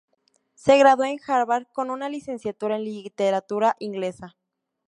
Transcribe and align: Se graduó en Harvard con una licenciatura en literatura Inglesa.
Se 0.55 0.79
graduó 0.79 1.05
en 1.05 1.19
Harvard 1.27 1.67
con 1.73 1.91
una 1.91 2.09
licenciatura 2.09 2.77
en 2.77 2.85
literatura 2.85 3.75
Inglesa. 3.77 4.35